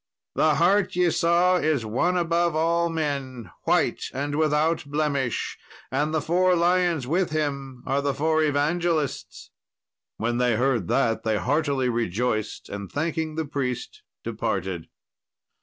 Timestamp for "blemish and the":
4.85-6.23